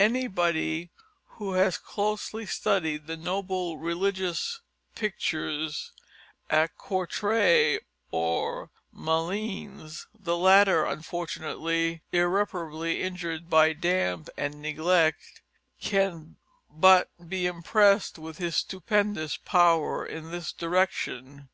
Anybody 0.00 0.90
who 1.38 1.52
has 1.52 1.78
closely 1.78 2.44
studied 2.44 3.06
the 3.06 3.16
noble 3.16 3.78
religious 3.78 4.60
pictures 4.96 5.92
at 6.50 6.76
Courtrai 6.76 7.78
and 8.12 8.68
Malines 8.92 10.06
the 10.12 10.36
latter, 10.36 10.84
unfortunately, 10.84 12.02
irreparably 12.10 13.00
injured 13.00 13.48
by 13.48 13.72
damp 13.74 14.28
and 14.36 14.60
neglect 14.60 15.42
can 15.80 16.34
but 16.68 17.08
be 17.28 17.46
impressed 17.46 18.18
with 18.18 18.38
his 18.38 18.56
stupendous 18.56 19.36
power 19.36 20.04
in 20.04 20.32
this 20.32 20.50
direction. 20.52 21.48